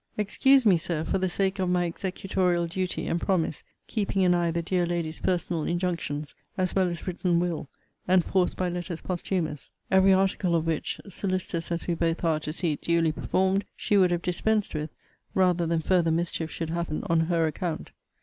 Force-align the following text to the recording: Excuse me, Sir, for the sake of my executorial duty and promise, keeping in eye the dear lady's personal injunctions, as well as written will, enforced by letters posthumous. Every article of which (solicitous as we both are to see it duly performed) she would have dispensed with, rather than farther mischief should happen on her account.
Excuse 0.17 0.65
me, 0.65 0.77
Sir, 0.77 1.03
for 1.03 1.19
the 1.19 1.29
sake 1.29 1.59
of 1.59 1.69
my 1.69 1.85
executorial 1.87 2.67
duty 2.67 3.05
and 3.05 3.21
promise, 3.21 3.63
keeping 3.85 4.23
in 4.23 4.33
eye 4.33 4.49
the 4.49 4.63
dear 4.63 4.83
lady's 4.87 5.19
personal 5.19 5.61
injunctions, 5.61 6.33
as 6.57 6.73
well 6.73 6.87
as 6.89 7.05
written 7.05 7.39
will, 7.39 7.69
enforced 8.09 8.57
by 8.57 8.67
letters 8.67 9.01
posthumous. 9.01 9.69
Every 9.91 10.11
article 10.11 10.55
of 10.55 10.65
which 10.65 10.99
(solicitous 11.07 11.71
as 11.71 11.85
we 11.85 11.93
both 11.93 12.23
are 12.23 12.39
to 12.39 12.51
see 12.51 12.71
it 12.71 12.81
duly 12.81 13.11
performed) 13.11 13.63
she 13.75 13.95
would 13.95 14.09
have 14.09 14.23
dispensed 14.23 14.73
with, 14.73 14.89
rather 15.35 15.67
than 15.67 15.81
farther 15.81 16.09
mischief 16.09 16.49
should 16.49 16.71
happen 16.71 17.03
on 17.07 17.19
her 17.19 17.45
account. 17.45 17.91